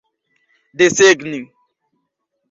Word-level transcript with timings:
desegni 0.77 1.41